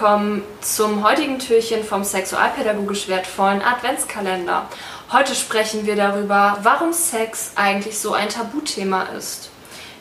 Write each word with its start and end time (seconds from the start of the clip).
willkommen 0.00 0.42
zum 0.62 1.04
heutigen 1.04 1.38
Türchen 1.38 1.84
vom 1.84 2.04
sexualpädagogisch 2.04 3.08
wertvollen 3.08 3.60
Adventskalender. 3.60 4.66
Heute 5.12 5.34
sprechen 5.34 5.84
wir 5.84 5.94
darüber, 5.94 6.56
warum 6.62 6.94
Sex 6.94 7.52
eigentlich 7.54 7.98
so 7.98 8.14
ein 8.14 8.30
Tabuthema 8.30 9.08
ist. 9.18 9.50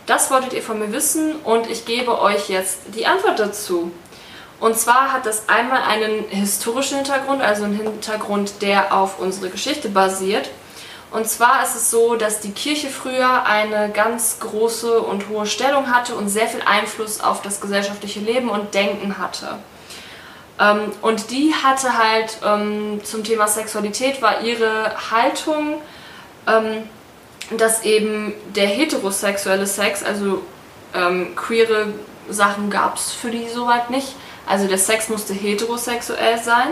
Das 0.05 0.31
wolltet 0.31 0.53
ihr 0.53 0.61
von 0.61 0.79
mir 0.79 0.93
wissen 0.93 1.35
und 1.43 1.69
ich 1.69 1.83
gebe 1.83 2.21
euch 2.21 2.47
jetzt 2.47 2.77
die 2.95 3.07
Antwort 3.07 3.39
dazu. 3.39 3.91
Und 4.61 4.79
zwar 4.79 5.11
hat 5.11 5.25
das 5.25 5.49
einmal 5.49 5.81
einen 5.81 6.23
historischen 6.29 6.99
Hintergrund, 6.99 7.41
also 7.41 7.65
einen 7.65 7.75
Hintergrund, 7.75 8.61
der 8.61 8.95
auf 8.95 9.19
unsere 9.19 9.49
Geschichte 9.49 9.89
basiert. 9.89 10.49
Und 11.11 11.27
zwar 11.27 11.61
ist 11.61 11.75
es 11.75 11.91
so, 11.91 12.15
dass 12.15 12.39
die 12.39 12.53
Kirche 12.53 12.87
früher 12.87 13.43
eine 13.43 13.89
ganz 13.89 14.39
große 14.39 15.01
und 15.01 15.27
hohe 15.27 15.45
Stellung 15.45 15.93
hatte 15.93 16.15
und 16.15 16.29
sehr 16.29 16.47
viel 16.47 16.61
Einfluss 16.65 17.19
auf 17.19 17.41
das 17.41 17.59
gesellschaftliche 17.59 18.21
Leben 18.21 18.47
und 18.47 18.73
Denken 18.73 19.17
hatte. 19.17 19.59
Ähm, 20.59 20.91
und 21.01 21.31
die 21.31 21.53
hatte 21.53 21.97
halt 21.97 22.37
ähm, 22.45 23.01
zum 23.03 23.23
Thema 23.23 23.47
Sexualität 23.47 24.21
war 24.21 24.41
ihre 24.41 25.11
Haltung, 25.11 25.81
ähm, 26.47 26.89
dass 27.57 27.83
eben 27.83 28.33
der 28.55 28.67
heterosexuelle 28.67 29.65
Sex, 29.65 30.03
also 30.03 30.43
ähm, 30.93 31.35
queere 31.35 31.87
Sachen 32.29 32.69
gab 32.69 32.97
es 32.97 33.11
für 33.11 33.31
die 33.31 33.47
soweit 33.47 33.89
nicht, 33.89 34.15
also 34.45 34.67
der 34.67 34.77
Sex 34.77 35.09
musste 35.09 35.33
heterosexuell 35.33 36.37
sein 36.37 36.69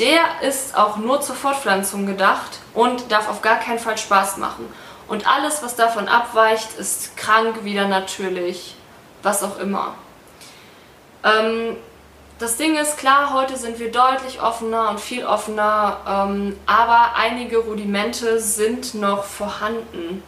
der 0.00 0.40
ist 0.42 0.76
auch 0.76 0.96
nur 0.96 1.20
zur 1.20 1.36
Fortpflanzung 1.36 2.06
gedacht 2.06 2.58
und 2.74 3.12
darf 3.12 3.28
auf 3.28 3.42
gar 3.42 3.58
keinen 3.58 3.78
Fall 3.78 3.98
Spaß 3.98 4.38
machen. 4.38 4.66
Und 5.08 5.26
alles, 5.26 5.62
was 5.62 5.76
davon 5.76 6.08
abweicht, 6.08 6.74
ist 6.78 7.16
krank, 7.16 7.64
wieder 7.64 7.86
natürlich, 7.86 8.76
was 9.22 9.42
auch 9.42 9.58
immer. 9.58 9.94
Ähm, 11.22 11.76
das 12.40 12.56
Ding 12.56 12.74
ist 12.76 12.96
klar, 12.96 13.34
heute 13.34 13.56
sind 13.58 13.78
wir 13.78 13.92
deutlich 13.92 14.40
offener 14.42 14.88
und 14.88 14.98
viel 14.98 15.26
offener, 15.26 15.98
ähm, 16.08 16.56
aber 16.64 17.10
einige 17.14 17.58
Rudimente 17.58 18.40
sind 18.40 18.94
noch 18.94 19.24
vorhanden. 19.24 20.22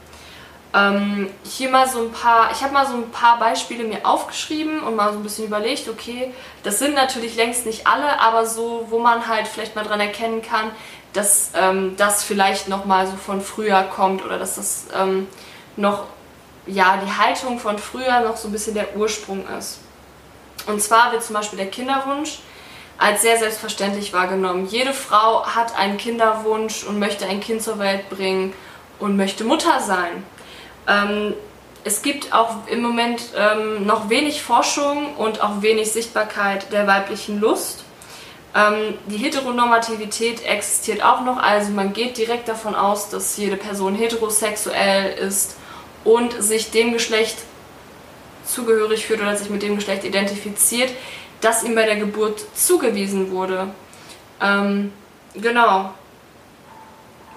Ähm, 0.74 1.30
hier 1.42 1.70
mal 1.70 1.88
so 1.88 2.00
ein 2.00 2.12
paar, 2.12 2.50
ich 2.52 2.62
habe 2.62 2.74
mal 2.74 2.86
so 2.86 2.94
ein 2.94 3.10
paar 3.10 3.38
Beispiele 3.38 3.84
mir 3.84 4.04
aufgeschrieben 4.04 4.82
und 4.82 4.94
mal 4.94 5.10
so 5.12 5.18
ein 5.18 5.22
bisschen 5.22 5.46
überlegt, 5.46 5.88
okay, 5.88 6.34
das 6.62 6.78
sind 6.78 6.94
natürlich 6.94 7.34
längst 7.36 7.64
nicht 7.64 7.86
alle, 7.86 8.20
aber 8.20 8.44
so, 8.44 8.86
wo 8.90 8.98
man 8.98 9.26
halt 9.26 9.48
vielleicht 9.48 9.74
mal 9.74 9.84
dran 9.84 10.00
erkennen 10.00 10.42
kann, 10.42 10.70
dass 11.14 11.52
ähm, 11.54 11.94
das 11.96 12.24
vielleicht 12.24 12.68
nochmal 12.68 13.06
so 13.06 13.16
von 13.16 13.40
früher 13.40 13.82
kommt 13.84 14.22
oder 14.22 14.38
dass 14.38 14.56
das 14.56 14.84
ähm, 14.94 15.28
noch, 15.76 16.04
ja, 16.66 16.98
die 16.98 17.10
Haltung 17.10 17.58
von 17.58 17.78
früher 17.78 18.20
noch 18.20 18.36
so 18.36 18.48
ein 18.48 18.52
bisschen 18.52 18.74
der 18.74 18.96
Ursprung 18.96 19.46
ist. 19.58 19.81
Und 20.66 20.82
zwar 20.82 21.12
wird 21.12 21.22
zum 21.22 21.34
Beispiel 21.34 21.58
der 21.58 21.70
Kinderwunsch 21.70 22.40
als 22.98 23.22
sehr 23.22 23.36
selbstverständlich 23.36 24.12
wahrgenommen. 24.12 24.66
Jede 24.66 24.92
Frau 24.92 25.44
hat 25.46 25.76
einen 25.76 25.96
Kinderwunsch 25.96 26.84
und 26.84 26.98
möchte 26.98 27.26
ein 27.26 27.40
Kind 27.40 27.62
zur 27.62 27.78
Welt 27.78 28.08
bringen 28.10 28.52
und 28.98 29.16
möchte 29.16 29.44
Mutter 29.44 29.80
sein. 29.80 30.24
Ähm, 30.86 31.34
es 31.84 32.02
gibt 32.02 32.32
auch 32.32 32.66
im 32.68 32.80
Moment 32.80 33.22
ähm, 33.36 33.86
noch 33.86 34.08
wenig 34.08 34.42
Forschung 34.42 35.16
und 35.16 35.42
auch 35.42 35.62
wenig 35.62 35.90
Sichtbarkeit 35.90 36.72
der 36.72 36.86
weiblichen 36.86 37.40
Lust. 37.40 37.84
Ähm, 38.54 38.94
die 39.06 39.16
Heteronormativität 39.16 40.44
existiert 40.44 41.02
auch 41.02 41.22
noch, 41.22 41.38
also 41.38 41.72
man 41.72 41.92
geht 41.92 42.18
direkt 42.18 42.48
davon 42.48 42.74
aus, 42.74 43.08
dass 43.08 43.36
jede 43.36 43.56
Person 43.56 43.94
heterosexuell 43.94 45.18
ist 45.18 45.56
und 46.04 46.40
sich 46.40 46.70
dem 46.70 46.92
Geschlecht 46.92 47.38
zugehörig 48.52 49.06
fühlt 49.06 49.20
oder 49.20 49.36
sich 49.36 49.50
mit 49.50 49.62
dem 49.62 49.76
Geschlecht 49.76 50.04
identifiziert, 50.04 50.90
das 51.40 51.62
ihm 51.64 51.74
bei 51.74 51.84
der 51.84 51.96
Geburt 51.96 52.44
zugewiesen 52.54 53.30
wurde. 53.30 53.68
Ähm, 54.40 54.92
genau, 55.34 55.92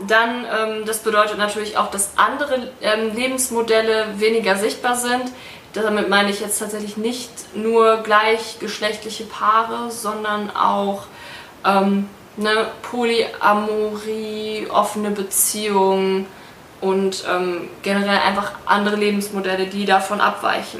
dann, 0.07 0.45
ähm, 0.45 0.85
das 0.85 0.99
bedeutet 0.99 1.37
natürlich 1.37 1.77
auch, 1.77 1.89
dass 1.89 2.17
andere 2.17 2.71
ähm, 2.81 3.15
Lebensmodelle 3.15 4.19
weniger 4.19 4.55
sichtbar 4.57 4.95
sind. 4.95 5.31
Damit 5.73 6.09
meine 6.09 6.29
ich 6.29 6.39
jetzt 6.39 6.59
tatsächlich 6.59 6.97
nicht 6.97 7.29
nur 7.55 7.97
gleichgeschlechtliche 7.97 9.25
Paare, 9.25 9.91
sondern 9.91 10.55
auch 10.55 11.03
ähm, 11.65 12.07
ne, 12.37 12.67
Polyamorie, 12.81 14.67
offene 14.69 15.11
Beziehungen 15.11 16.27
und 16.81 17.25
ähm, 17.29 17.69
generell 17.81 18.19
einfach 18.19 18.53
andere 18.65 18.95
Lebensmodelle, 18.95 19.67
die 19.67 19.85
davon 19.85 20.21
abweichen. 20.21 20.79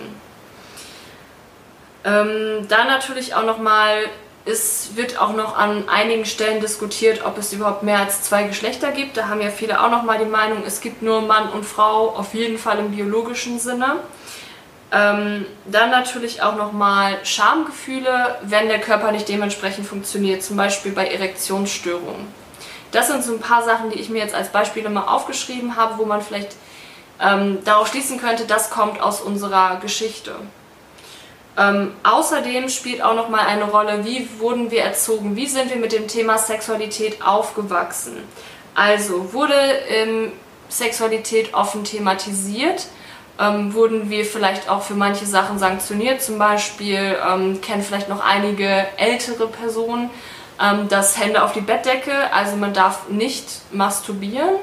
Ähm, 2.06 2.68
dann 2.70 2.88
natürlich 2.88 3.34
auch 3.34 3.44
nochmal 3.44 4.06
es 4.46 4.96
wird 4.96 5.20
auch 5.20 5.34
noch 5.34 5.58
an 5.58 5.90
einigen 5.90 6.26
Stellen 6.26 6.62
diskutiert, 6.62 7.26
ob 7.26 7.38
es 7.40 7.52
überhaupt 7.52 7.82
mehr 7.82 8.00
als 8.00 8.22
zwei 8.22 8.44
Geschlechter 8.44 8.92
gibt. 8.92 9.18
Da 9.18 9.28
haben 9.28 9.42
ja 9.42 9.50
viele 9.50 9.84
auch 9.84 9.90
noch 9.90 10.04
mal 10.04 10.20
die 10.20 10.30
Meinung, 10.30 10.64
es 10.66 10.82
gibt 10.82 11.02
nur 11.02 11.22
Mann 11.22 11.50
und 11.50 11.66
Frau, 11.66 12.10
auf 12.10 12.34
jeden 12.36 12.60
Fall 12.60 12.78
im 12.78 12.92
biologischen 12.92 13.60
Sinne. 13.60 13.98
Ähm, 14.92 15.48
dann 15.66 15.90
natürlich 15.90 16.44
auch 16.44 16.56
noch 16.56 16.72
mal 16.72 17.18
Schamgefühle, 17.24 18.38
wenn 18.44 18.68
der 18.68 18.80
Körper 18.80 19.12
nicht 19.12 19.28
dementsprechend 19.28 19.88
funktioniert, 19.88 20.44
zum 20.44 20.58
Beispiel 20.58 20.92
bei 20.92 21.08
Erektionsstörungen. 21.08 22.28
Das 22.92 23.08
sind 23.08 23.24
so 23.24 23.34
ein 23.34 23.40
paar 23.40 23.64
Sachen, 23.64 23.90
die 23.90 24.00
ich 24.00 24.10
mir 24.10 24.20
jetzt 24.20 24.36
als 24.36 24.50
Beispiele 24.50 24.90
mal 24.90 25.08
aufgeschrieben 25.08 25.76
habe, 25.76 25.98
wo 25.98 26.06
man 26.06 26.22
vielleicht 26.22 26.56
ähm, 27.20 27.64
darauf 27.66 27.88
schließen 27.88 28.22
könnte, 28.22 28.46
das 28.46 28.70
kommt 28.70 29.02
aus 29.02 29.22
unserer 29.22 29.78
Geschichte. 29.78 30.36
Ähm, 31.58 31.94
außerdem 32.04 32.68
spielt 32.68 33.02
auch 33.02 33.16
noch 33.16 33.30
mal 33.30 33.46
eine 33.46 33.64
Rolle, 33.64 34.04
wie 34.04 34.28
wurden 34.40 34.72
wir 34.72 34.82
erzogen, 34.84 35.36
wie 35.36 35.48
sind 35.48 35.70
wir 35.70 35.78
mit 35.78 35.94
dem 35.94 36.08
Thema 36.08 36.38
Sexualität 36.38 37.26
aufgewachsen. 37.26 38.18
Also 38.74 39.32
wurde 39.32 39.56
ähm, 39.88 40.34
Sexualität 40.68 41.54
offen 41.54 41.86
thematisiert, 41.86 42.88
ähm, 43.40 43.74
wurden 43.74 44.10
wir 44.10 44.26
vielleicht 44.26 44.70
auch 44.70 44.82
für 44.82 44.96
manche 44.96 45.26
Sachen 45.26 45.58
sanktioniert, 45.58 46.22
zum 46.22 46.38
Beispiel 46.38 47.18
ähm, 47.26 47.62
kennen 47.62 47.84
vielleicht 47.84 48.10
noch 48.10 48.24
einige 48.24 48.86
ältere 48.98 49.48
Personen 49.48 50.10
ähm, 50.62 50.90
das 50.90 51.18
Hände 51.18 51.42
auf 51.42 51.54
die 51.54 51.62
Bettdecke, 51.62 52.34
also 52.34 52.58
man 52.58 52.74
darf 52.74 53.08
nicht 53.08 53.46
masturbieren 53.72 54.56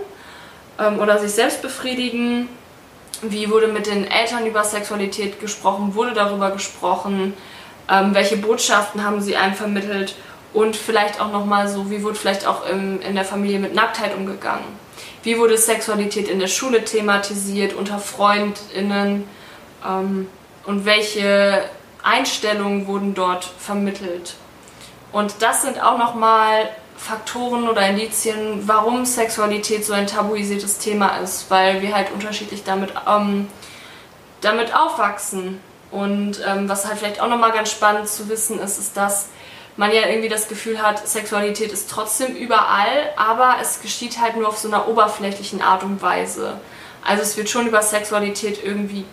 ähm, 0.78 0.98
oder 0.98 1.18
sich 1.18 1.32
selbst 1.32 1.62
befriedigen 1.62 2.48
wie 3.20 3.50
wurde 3.50 3.68
mit 3.68 3.86
den 3.86 4.10
Eltern 4.10 4.46
über 4.46 4.64
Sexualität 4.64 5.40
gesprochen? 5.40 5.94
Wurde 5.94 6.12
darüber 6.12 6.50
gesprochen? 6.50 7.34
Ähm, 7.88 8.14
welche 8.14 8.36
Botschaften 8.36 9.04
haben 9.04 9.20
sie 9.20 9.36
einem 9.36 9.54
vermittelt? 9.54 10.14
Und 10.52 10.76
vielleicht 10.76 11.20
auch 11.20 11.32
nochmal 11.32 11.68
so, 11.68 11.90
wie 11.90 12.02
wurde 12.02 12.16
vielleicht 12.16 12.46
auch 12.46 12.66
im, 12.66 13.00
in 13.00 13.14
der 13.14 13.24
Familie 13.24 13.58
mit 13.58 13.74
Nacktheit 13.74 14.14
umgegangen? 14.16 14.64
Wie 15.22 15.38
wurde 15.38 15.56
Sexualität 15.56 16.28
in 16.28 16.40
der 16.40 16.48
Schule 16.48 16.84
thematisiert, 16.84 17.74
unter 17.74 17.98
FreundInnen? 17.98 19.24
Ähm, 19.86 20.28
und 20.64 20.84
welche 20.84 21.64
Einstellungen 22.02 22.86
wurden 22.86 23.14
dort 23.14 23.44
vermittelt? 23.44 24.34
Und 25.12 25.34
das 25.40 25.62
sind 25.62 25.82
auch 25.82 25.98
nochmal 25.98 26.70
Faktoren 27.02 27.68
oder 27.68 27.86
Indizien, 27.88 28.62
warum 28.66 29.04
Sexualität 29.04 29.84
so 29.84 29.92
ein 29.92 30.06
tabuisiertes 30.06 30.78
Thema 30.78 31.16
ist, 31.18 31.50
weil 31.50 31.82
wir 31.82 31.94
halt 31.94 32.12
unterschiedlich 32.12 32.62
damit, 32.62 32.92
ähm, 33.08 33.48
damit 34.40 34.74
aufwachsen. 34.74 35.60
Und 35.90 36.40
ähm, 36.46 36.68
was 36.68 36.86
halt 36.86 36.98
vielleicht 36.98 37.20
auch 37.20 37.28
nochmal 37.28 37.50
ganz 37.50 37.72
spannend 37.72 38.08
zu 38.08 38.28
wissen 38.28 38.60
ist, 38.60 38.78
ist, 38.78 38.96
dass 38.96 39.26
man 39.76 39.92
ja 39.92 40.06
irgendwie 40.06 40.28
das 40.28 40.48
Gefühl 40.48 40.80
hat, 40.80 41.06
Sexualität 41.06 41.72
ist 41.72 41.90
trotzdem 41.90 42.36
überall, 42.36 43.10
aber 43.16 43.56
es 43.60 43.80
geschieht 43.80 44.20
halt 44.20 44.36
nur 44.36 44.48
auf 44.48 44.58
so 44.58 44.68
einer 44.68 44.86
oberflächlichen 44.86 45.60
Art 45.60 45.82
und 45.82 46.02
Weise. 46.02 46.60
Also 47.04 47.22
es 47.22 47.36
wird 47.36 47.48
schon 47.48 47.66
über 47.66 47.82
Sexualität 47.82 48.62
irgendwie 48.62 49.04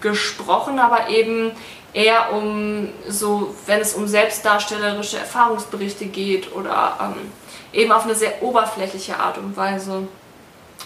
gesprochen, 0.00 0.80
aber 0.80 1.10
eben 1.10 1.52
eher 1.96 2.34
um 2.34 2.90
so, 3.08 3.54
wenn 3.64 3.80
es 3.80 3.94
um 3.94 4.06
selbstdarstellerische 4.06 5.18
Erfahrungsberichte 5.18 6.04
geht 6.04 6.54
oder 6.54 6.98
ähm, 7.00 7.32
eben 7.72 7.90
auf 7.90 8.04
eine 8.04 8.14
sehr 8.14 8.42
oberflächliche 8.42 9.18
Art 9.18 9.38
und 9.38 9.56
Weise 9.56 10.06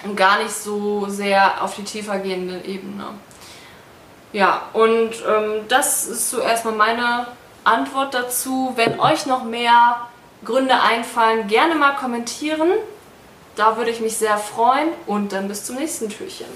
und 0.05 0.17
gar 0.17 0.41
nicht 0.41 0.53
so 0.53 1.07
sehr 1.09 1.65
auf 1.65 1.75
die 1.75 1.83
tiefergehende 1.83 2.65
Ebene. 2.65 3.07
Ja, 4.33 4.63
und 4.73 5.11
ähm, 5.29 5.65
das 5.67 6.07
ist 6.07 6.31
so 6.31 6.39
erstmal 6.39 6.75
meine 6.75 7.27
Antwort 7.65 8.15
dazu. 8.15 8.73
Wenn 8.77 9.01
euch 9.01 9.27
noch 9.27 9.43
mehr 9.43 9.97
Gründe 10.45 10.81
einfallen, 10.81 11.49
gerne 11.49 11.75
mal 11.75 11.97
kommentieren. 11.97 12.71
Da 13.57 13.77
würde 13.77 13.91
ich 13.91 14.01
mich 14.01 14.17
sehr 14.17 14.39
freuen 14.39 14.91
und 15.09 15.33
dann 15.33 15.49
bis 15.49 15.65
zum 15.65 15.75
nächsten 15.75 16.09
Türchen. 16.09 16.47